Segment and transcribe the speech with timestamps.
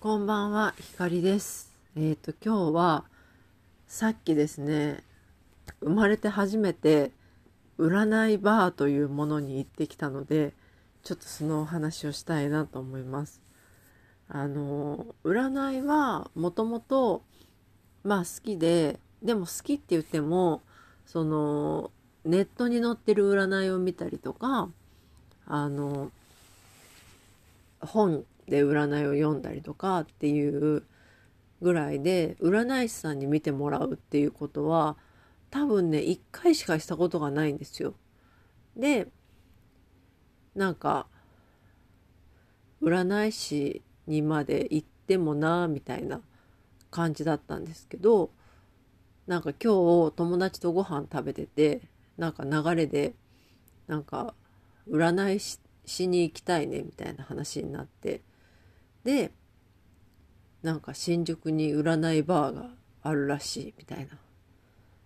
[0.00, 1.76] こんばんは、ひかりです。
[1.96, 3.04] えっ、と、今日は、
[3.88, 5.02] さっきですね、
[5.80, 7.10] 生まれて初めて、
[7.80, 10.52] 占いバーというものに行ってきたので、
[11.02, 13.42] ちょっとそのお話をしたいなと思います。
[14.28, 17.24] あの、占いは、もともと、
[18.04, 20.62] まあ好きで、でも好きって言っても、
[21.06, 21.90] その、
[22.24, 24.68] ネットに載ってる占いを見たりとか、
[25.44, 26.12] あの、
[27.80, 30.84] 本で占いを読んだりとかっていう
[31.60, 34.96] ぐらいで占い師さんに見てもらうっていうことは
[35.50, 37.94] 多分ね一回しかしたことがないんですよ。
[38.76, 39.08] で
[40.54, 41.06] なんか
[42.80, 46.20] 占い師にまで行ってもなみたいな
[46.90, 48.30] 感じだったんですけど
[49.26, 51.82] なんか今日友達とご飯食べてて
[52.16, 53.14] なんか流れで
[53.86, 54.34] なんか
[54.88, 55.40] 占い
[55.84, 58.22] 師に行きたいねみたいな話になって
[59.08, 59.30] で
[60.62, 62.68] なんか新宿に占いバーが
[63.02, 64.18] あるらしいみたいな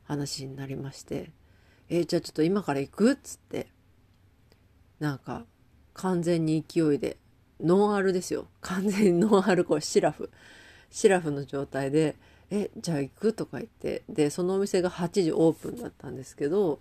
[0.02, 1.30] 話になりまして
[1.88, 3.68] 「えーじゃあちょっと今から行く?」っつって
[4.98, 5.46] なんか
[5.94, 7.16] 完全に勢いで
[7.60, 10.30] ノンアルですよ完全に ノンアルコールシラフ
[10.90, 12.16] シラフの状態で
[12.50, 16.80] 「えじゃあ行く?」とか言ってでそのお店が8時オープンだったんですけど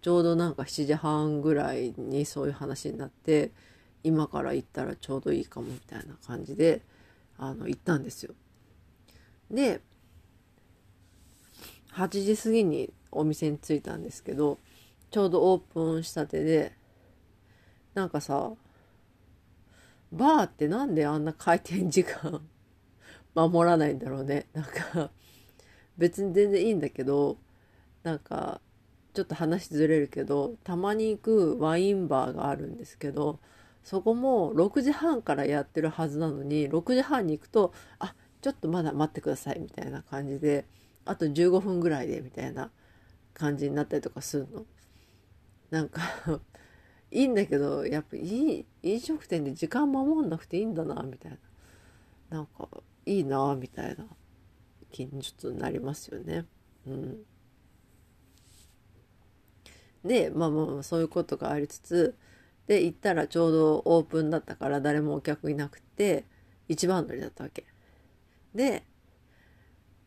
[0.00, 3.50] ちょうどなんか7時半ぐらいにそういう話になって
[4.04, 6.82] 今から行ったらちょうどいいかもみたいな感じで
[7.38, 8.34] あの行ったんですよ。
[9.50, 9.80] で
[11.92, 14.58] 8時過ぎにお店に着いたんですけど
[15.10, 16.72] ちょうどオープンしたてで
[17.94, 18.52] なんかさ
[20.10, 22.40] バーってなんであんな開店時間
[23.34, 25.10] 守らないんだろうねなんか
[25.98, 27.36] 別に全然いいんだけど
[28.02, 28.60] なんか
[29.12, 33.38] ちょっと話ずれるけどたまに行くワインバーがあるんですけど
[33.84, 40.66] そこも6時半からやってるはずなのに6時半に行くと「あちょっとまだ待ってください」みたいな感じで
[41.04, 42.70] あと15分ぐらいでみたいな
[43.34, 44.66] 感じになったりとかするの。
[45.70, 46.02] なんか
[47.10, 51.32] いいんだけどやっぱいい飲食店で時間守んなくていいんだなみたい
[52.30, 52.68] ななんか
[53.06, 54.06] いいなみたいな
[54.90, 56.46] 気にちょっとなりますよね。
[56.86, 57.24] うん
[60.04, 62.16] でまあまあまあそういうことがありつつ
[62.72, 66.24] で行ったらちょうどオープンだったから誰もお客いなくて
[66.68, 67.66] 一番乗りだったわけ。
[68.54, 68.84] で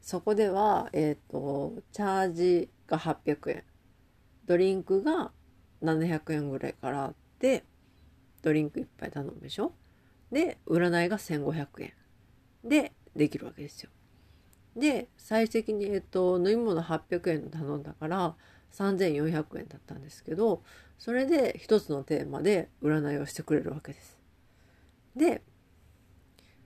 [0.01, 3.63] そこではえっ、とチャージが800円
[4.45, 5.31] ドリンクが
[5.83, 7.63] 700円ぐらいからあって
[8.41, 9.73] ドリンク一杯頼むでしょ
[10.31, 11.93] で占いが1500円
[12.63, 13.91] でできるわけですよ。
[14.75, 18.35] で最終的に、えっと、飲み物800円頼んだから
[18.77, 20.61] 3400円だったんですけど
[20.99, 24.17] それで一つのテーマで占いをしてくれるわけです。
[25.15, 25.41] で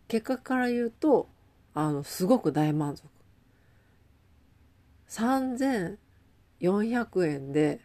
[0.07, 1.29] 結果から言うと
[1.73, 3.07] あのすごく大満足。
[5.09, 5.87] 3400
[7.27, 7.79] 円で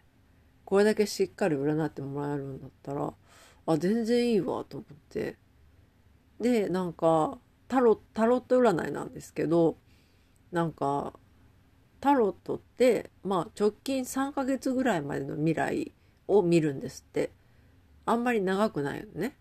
[0.65, 3.13] これだけしっかり占ってもらえるんだったら
[3.67, 5.37] あ全然いいわと思って
[6.41, 9.77] でなんかタロタロット占いなんですけど
[10.53, 11.15] なんか
[12.05, 15.93] タロットって、まあ、直近3ヶ月ぐらいまでの未来
[16.29, 17.31] を見るんですって
[18.05, 19.35] あんまり長くないよね。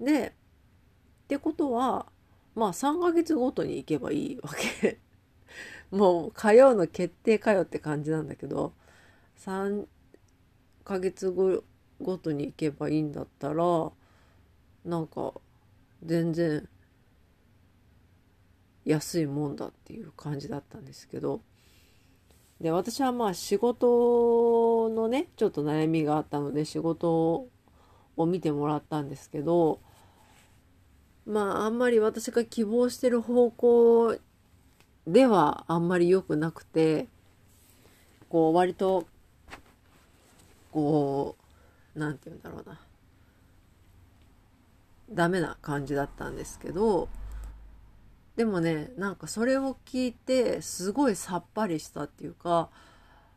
[0.00, 2.06] でってことは
[2.54, 4.48] まあ3ヶ月ごとに行けばいいわ
[4.80, 4.98] け。
[5.94, 8.72] もう通うの決定かよって感じなんだけど
[9.40, 9.86] 3
[10.82, 11.62] ヶ月ご
[12.00, 13.92] ごとに行けばいいんだったら
[14.86, 15.34] なんか
[16.02, 16.66] 全然
[18.86, 21.42] 安いもんだっていう感じだったんですけど
[22.60, 27.48] で私はまあ仕事のねちょっと悩みがあったので仕事
[28.16, 29.80] を見てもらったんですけど
[31.26, 34.16] まああんまり私が希望してる方向
[35.06, 37.06] ではあんまり良くなくて
[38.28, 39.06] こう割と
[40.72, 41.36] こ
[41.94, 42.80] うなんて言うんだろうな。
[45.10, 47.08] ダメな感じだったんですけど
[48.36, 52.70] でもねなんかそれを聞いてすごいさっぱりしたっていうか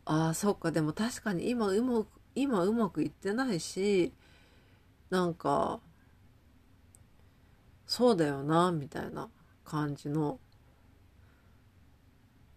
[0.04, 4.12] ああそっかでも確かに今うまく今うまくいってないし
[5.08, 5.80] なんか
[7.86, 9.28] そうだよなみたいな
[9.64, 10.38] 感じの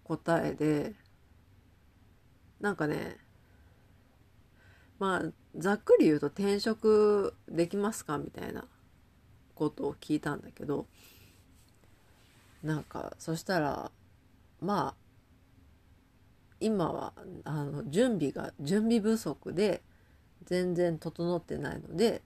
[0.04, 0.94] 答えで
[2.60, 3.18] なんかね
[5.00, 8.66] まあざっくり言うと転職できますかみたいな
[9.56, 10.88] ことを聞いたんだけど
[12.64, 13.92] なんかそしたら
[14.62, 15.04] まあ
[16.60, 17.14] 今は
[17.44, 19.82] あの準備が準備不足で
[20.46, 22.22] 全然整ってないので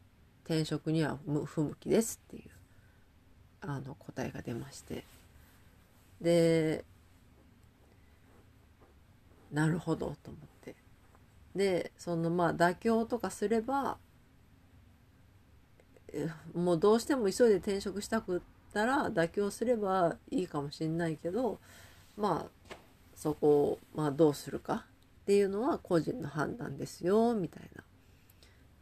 [0.45, 2.49] 転職には不向きですっていう
[3.61, 5.03] あの答えが出まして。
[6.21, 6.83] で
[9.51, 10.75] なるほどと思って。
[11.55, 13.97] でそのまあ妥協とかすれば
[16.53, 18.41] もうどうしても急いで転職したくっ
[18.73, 21.59] たら妥協すればいいかもしれないけど
[22.15, 22.75] まあ
[23.15, 24.85] そこをまあどうするか
[25.23, 27.83] っていうのは個人の判断ですよみたいな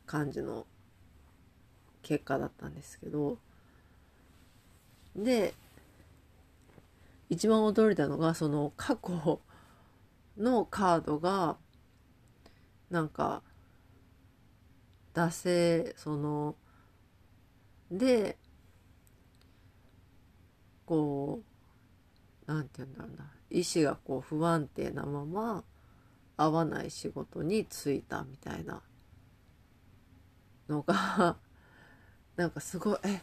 [0.06, 0.66] 感じの
[2.02, 3.38] 結果だったんですけど。
[5.16, 5.54] で
[7.30, 9.40] 一番驚いたのがその過去
[10.38, 11.58] のカードが
[12.90, 13.42] なんか
[15.14, 16.56] 惰性その
[17.90, 18.38] で
[20.86, 21.42] こ
[22.48, 23.32] うなんて言うんだろうな。
[23.50, 25.64] 意志がこう不安定なまま
[26.38, 28.82] 合わない仕事に就いたみたいな。
[30.68, 31.38] のが
[32.36, 33.22] なんかすごいえ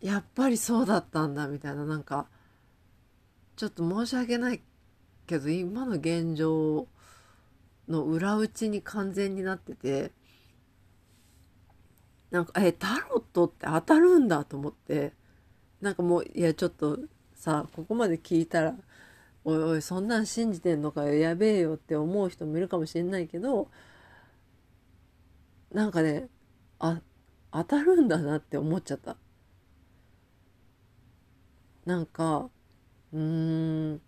[0.00, 1.84] やっぱりそうだったんだみたいな。
[1.84, 2.28] なんか
[3.56, 4.62] ちょっと申し訳ない
[5.26, 6.88] けど今の現状
[7.88, 10.12] の裏打ちに完全になってて
[12.30, 15.12] なんかえタロットって当たるんだと思って。
[15.84, 16.98] なんかもういやちょっと
[17.34, 18.74] さここまで聞いたら
[19.44, 23.68] おいおいそんなん信じてんのかよやべえよって思う人もいるかもしれないけど
[25.72, 26.28] なんかね
[26.78, 27.02] あ
[27.52, 29.16] 当たるんだなって思っちゃった。
[31.84, 32.48] なんか
[33.12, 34.00] うーん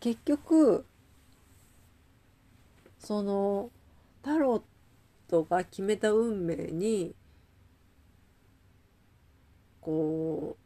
[0.00, 0.86] 結局
[2.98, 3.70] その
[4.22, 4.62] タロッ
[5.28, 7.14] トが決めた運命に
[9.88, 10.58] こ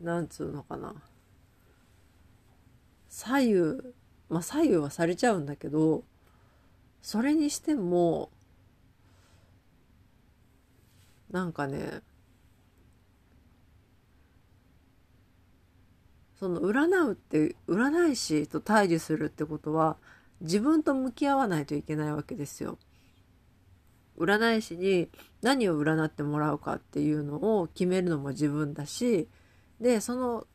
[0.00, 0.92] うなんつうのかな
[3.08, 3.54] 左右
[4.28, 6.02] まあ左右はされちゃうんだけど
[7.00, 8.30] それにしても
[11.30, 12.00] なんかね
[16.40, 19.96] その占うって占い師と対峙するってことは
[20.40, 22.78] 自分と向き合わないといけないわけですよ。
[24.20, 25.08] 占い師に
[25.42, 29.28] 何を占ってもらうかっていうのを決めるのも自分だし
[29.80, 30.46] でその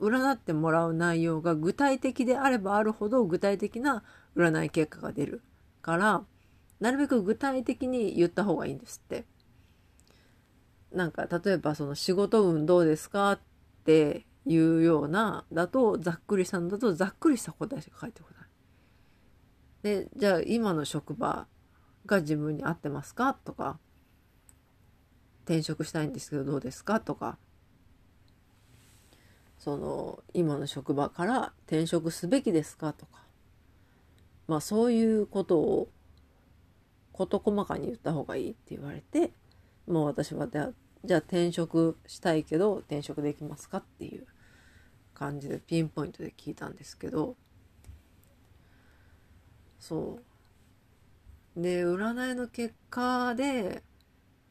[0.00, 4.02] 占ってもらう内容が具体的であればあるほど具体的な
[4.36, 5.42] 占い結果が出る
[5.82, 6.22] から
[6.80, 9.24] なるべく具体的に言った方がいいんですって。
[10.92, 13.40] なんか例えばその仕事運どうですかっ
[13.84, 18.48] ていうようなだとざっくりしたんだとざっくりした答えしか返ってこない。
[19.82, 21.46] でじゃあ今の職場
[22.06, 23.34] が自分に合ってますか？
[23.34, 23.78] とか。
[25.44, 27.00] 転職したいんですけどどうですか？
[27.00, 27.38] とか。
[29.58, 32.92] その今の職場から転職すべきですか？
[32.92, 33.22] とか。
[34.46, 35.88] まあそういうことを
[37.12, 39.32] 事細かに言った方がいいって言われて
[39.86, 40.72] もう私はじゃあ
[41.18, 43.78] 転職したいけど転職できますか？
[43.78, 44.26] っていう
[45.14, 47.36] 感じでピンポイントで聞いたんですけど。
[49.80, 50.22] そう。
[51.56, 53.82] で占いの結果で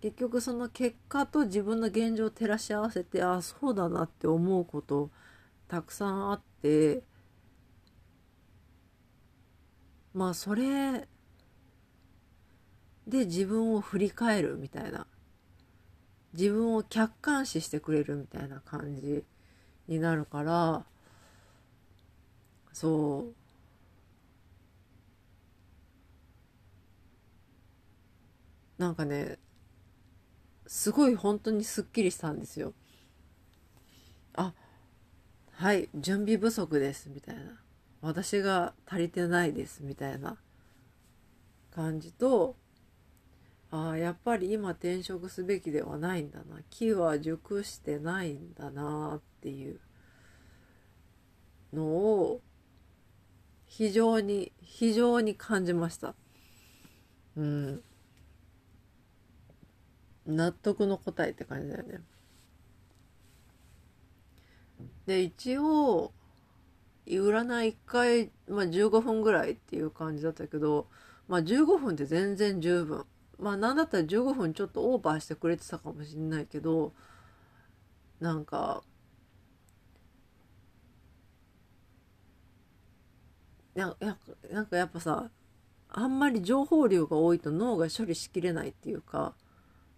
[0.01, 5.09] 結局その結果と自分の現状を照らし合わせてあそうだなって思うこと
[5.67, 7.01] たくさんあって
[10.13, 11.07] まあそれ
[13.07, 15.07] で自分を振り返るみたいな。
[16.37, 19.23] 自分を客観視してくれるみたいな感じ
[19.87, 20.85] になるから
[22.73, 23.36] そう。
[28.77, 29.37] なんかね
[30.67, 32.73] すごい本当にすっきりしたんですよ。
[34.35, 34.53] あ
[35.53, 37.59] はい準備不足ですみたいな。
[38.01, 40.37] 私が足りてないですみたいな
[41.71, 42.55] 感じと
[43.71, 46.61] ああやっぱり今転職すべきではないんだな。
[46.69, 49.79] 木は熟してないんだなっていう
[51.73, 52.41] のを
[53.65, 56.15] 非常に非常に感じました。
[57.35, 57.83] うん。
[60.27, 62.01] 納得の答えって感じだよね。
[65.05, 66.11] で一応
[67.05, 70.87] 占い1回、まあ、15分ぐらいっていう感じだったけど
[71.27, 73.05] まあ15分って全然十分。
[73.39, 76.93] まあなんだったら15分ちょっとオーバーしてくれてたかもしんないけど
[78.19, 78.83] なんか
[83.75, 83.95] や
[84.51, 85.29] なんかやっぱさ
[85.89, 89.35] あんまり情報量が多いと脳が処理しきれないっていうか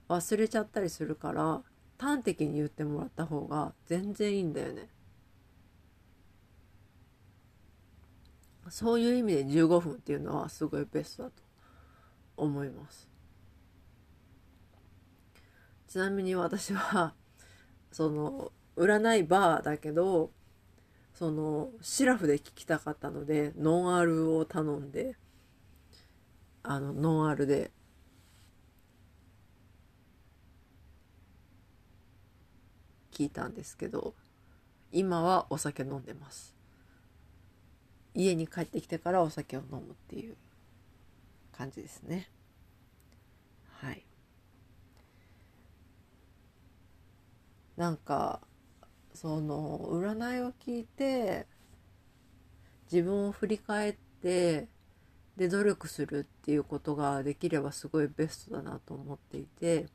[0.09, 1.61] 忘れちゃったりするから
[1.97, 4.89] 端的に言ってもらった方が全然いいんだよね。
[8.69, 11.43] そういう意味で15分っていうのはすごいベストだと
[12.37, 13.09] 思います。
[15.87, 17.13] ちなみに私は
[17.91, 20.31] その占いバーだけど
[21.13, 25.17] そのシラフで聞きたかったのでノンアルを頼んで
[26.61, 27.71] あのノンアルで
[33.19, 34.13] 聞いたんですけど
[34.93, 36.55] 今はお酒飲んでます。
[38.15, 40.37] 家に帰ってきてからお酒を飲むっていう
[41.51, 42.29] 感じですね。
[43.81, 44.05] はい。
[47.75, 48.39] なんか
[49.13, 51.45] その占いを聞いて
[52.91, 54.67] 自分を振り返って
[55.35, 59.87] で努力するっていうことができればすごいベストだなと思っていて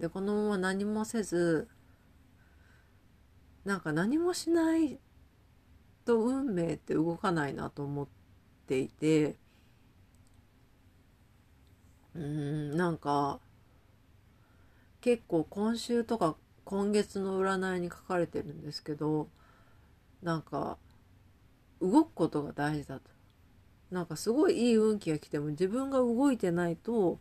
[0.00, 1.68] でこのまま何もせず
[3.68, 4.98] なんか何もしない
[6.06, 8.08] と運命って動かないなと思っ
[8.66, 9.36] ていて
[12.14, 13.40] うんなんか
[15.02, 16.34] 結構今週とか
[16.64, 19.28] 今月の占いに書かれてるんですけど
[20.22, 20.78] なんか
[21.82, 23.10] 動くことが大事だと。
[23.90, 27.20] なんかすごいいい運気が来ても自分が動いてないと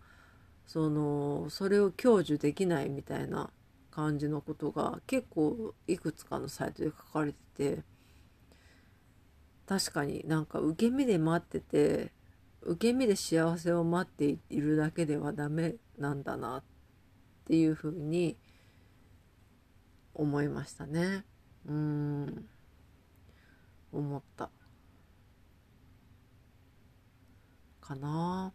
[0.65, 3.49] そのそれを享受できないみたいな
[3.97, 7.83] 感じのことが結構いくつかのサイトで書かれてて
[9.65, 12.13] 確かになんか受け身で待ってて
[12.61, 16.63] 受け身で幸せを待っているだけではダメなんだなっ
[17.45, 18.37] ていうふうに
[20.13, 21.23] 思いましたね。
[21.65, 22.45] うん。
[23.91, 24.49] 思った。
[27.81, 28.51] かな。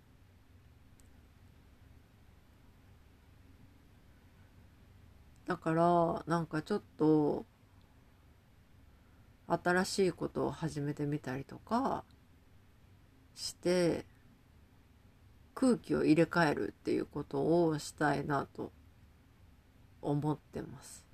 [5.53, 7.45] だからなんかちょっと
[9.47, 12.05] 新しいことを始めてみたりとか
[13.35, 14.07] して
[15.55, 18.73] 空気を入れ替えるっていうことをしたいなと
[20.01, 21.05] 思ってます。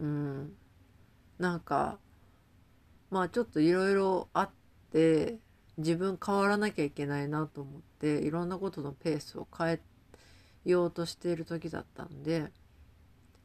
[0.00, 0.56] うん。
[1.38, 1.98] なんか、
[3.12, 4.50] まあちょっといろいろあっ
[4.90, 5.38] て、
[5.78, 9.80] 自分変わらなきゃいけないなと思って、いろんなことのペースを変え
[10.64, 12.50] ようとしている時だったんで、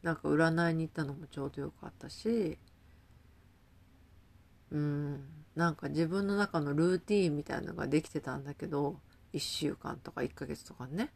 [0.04, 2.58] なんか占いに行ったのもちょうどよかったし、
[4.72, 5.24] うん、
[5.56, 9.00] なんか自分の中のルーティーンみたいなのができてたんだけど、
[9.34, 11.12] 1週間とか1ヶ月とかね。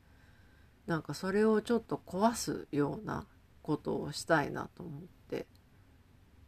[0.86, 3.26] なんかそれをちょっと壊すような
[3.62, 5.48] ことをしたいなと思って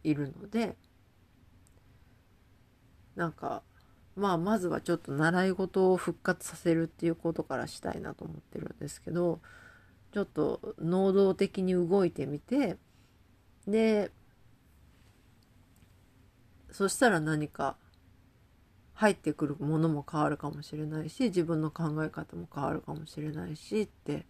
[0.04, 0.76] いるので
[3.14, 3.62] なんか
[4.16, 9.40] まあまずはちょっと習い事を復活させるっていうことからしたいなと思ってるんですけど
[10.12, 12.78] ちょっと能動的に動いてみて
[13.66, 14.10] で
[16.70, 17.76] そしたら何か
[18.94, 24.24] 入ってくるものも変わるかもしれないし自分の考え方も変わるかもしれないしって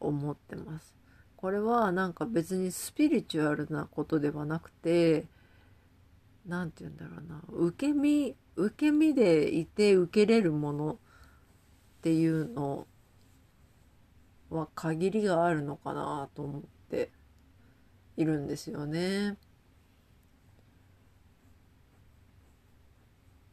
[0.00, 0.94] 思ってます。
[1.36, 5.26] これはなんか別にスピリチュアルなことではなくて
[6.48, 10.96] 何て言うんだろうな受け身受け身でいて受けれるものっ
[12.02, 12.86] ていうの
[14.50, 17.12] は限りがあるのかなと思って
[18.16, 19.36] いるんですよね。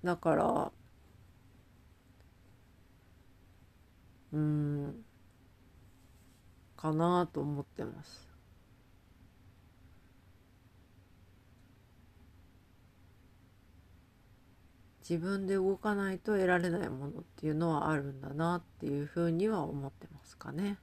[0.04, 0.72] だから
[4.32, 5.06] うん
[6.78, 8.25] かなと思ってます。
[15.08, 20.78] 自分で動かないと得られないものっていうのはあるんだなっていうふうには思ってますかね。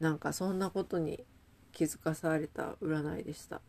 [0.00, 1.24] なんかそんなことに
[1.72, 3.60] 気づかされた占いでした。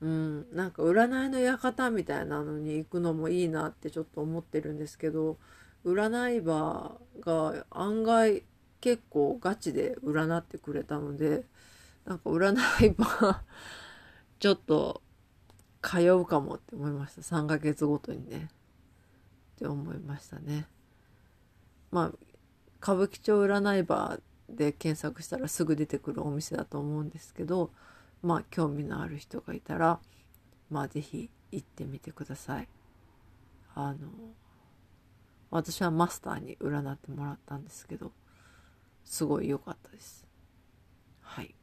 [0.00, 5.38] うん、なんか占いの館みたいなのに行くのもいいなってちょっと思ってるんですけど
[5.84, 8.42] 占い場が案外
[8.82, 11.44] 結構ガチで占ってくれたので
[12.04, 13.42] なんか占い場
[14.38, 15.00] ちょっと
[15.82, 17.22] 通うかもって思いました。
[17.22, 18.48] 3ヶ月ごとにね。
[19.56, 20.66] って思いましたね。
[21.90, 22.26] まあ
[22.82, 24.18] 歌舞伎町占い場
[24.48, 27.70] で検索したらすぐ出てくるお店だと思うんですけど
[28.22, 29.98] まあ興味のある人がいたら
[30.70, 32.68] まあ是非行ってみてください。
[33.74, 34.08] あの
[35.50, 38.12] 私はマスターに占ってもらったんですけど
[39.04, 40.26] すごい良かったです。
[41.22, 41.54] はい。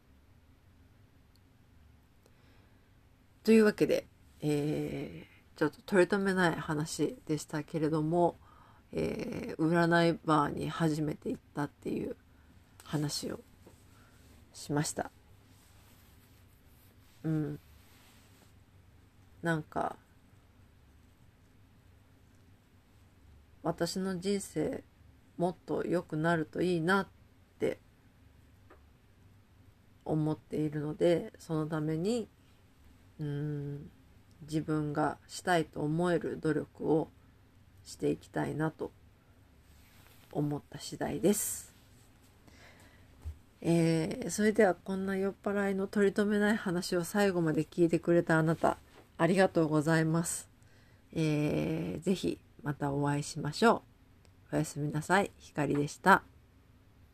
[3.44, 4.08] というわけで、
[4.42, 8.38] えー、ちょっと取り留めない話でしたけれども、
[8.92, 12.16] えー、占いバーに初めて行ったっていう
[12.84, 13.40] 話を
[14.54, 15.12] しました。
[17.24, 17.60] うん。
[19.42, 19.98] なんか、
[23.64, 24.84] 私の人生
[25.38, 27.08] もっと良くなるといいなっ
[27.60, 27.80] て
[30.06, 32.28] 思っているのでそのために
[33.24, 33.90] うん
[34.42, 37.08] 自分がしたいと思える努力を
[37.86, 38.92] していきたいなと
[40.32, 41.74] 思った次第です。
[43.62, 48.78] えー、それではこんな酔っ払いの取り留めない話を最後まで聞いてくれたあなた
[49.18, 50.50] ありがとうございます。
[51.14, 53.84] えー、ぜひまたお会いしましょ
[54.52, 54.56] う。
[54.56, 55.32] おやすみなさい。
[55.38, 56.24] ひかりでした。